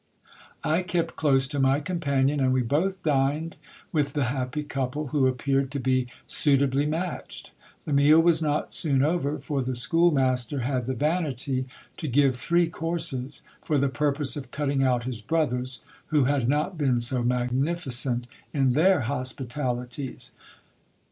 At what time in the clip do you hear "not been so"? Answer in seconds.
16.49-17.21